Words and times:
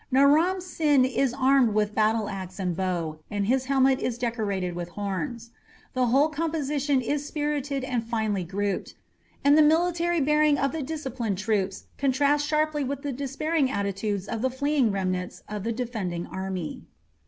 Naram 0.09 0.59
Sin 0.61 1.05
is 1.05 1.31
armed 1.31 1.75
with 1.75 1.93
battleaxe 1.93 2.57
and 2.57 2.75
bow, 2.75 3.19
and 3.29 3.45
his 3.45 3.65
helmet 3.65 3.99
is 3.99 4.17
decorated 4.17 4.73
with 4.73 4.89
horns. 4.89 5.51
The 5.93 6.07
whole 6.07 6.29
composition 6.29 7.01
is 7.01 7.23
spirited 7.27 7.83
and 7.83 8.03
finely 8.03 8.43
grouped; 8.43 8.95
and 9.43 9.55
the 9.55 9.61
military 9.61 10.19
bearing 10.19 10.57
of 10.57 10.71
the 10.71 10.81
disciplined 10.81 11.37
troops 11.37 11.85
contrasts 11.99 12.45
sharply 12.47 12.83
with 12.83 13.03
the 13.03 13.13
despairing 13.13 13.69
attitudes 13.69 14.27
of 14.27 14.41
the 14.41 14.49
fleeing 14.49 14.91
remnants 14.91 15.43
of 15.47 15.63
the 15.63 15.71
defending 15.71 16.25
army. 16.25 16.81